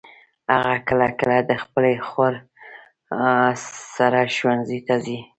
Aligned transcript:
هغه 0.53 0.75
کله 0.87 1.07
کله 1.19 1.37
د 1.49 1.51
خپلي 1.63 1.95
خور 2.07 2.33
سره 3.95 4.19
ښوونځي 4.35 4.79
ته 4.87 4.95
ځي. 5.05 5.19